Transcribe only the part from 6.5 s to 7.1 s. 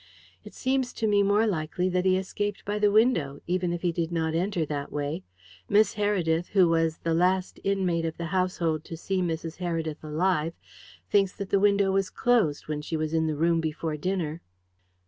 who was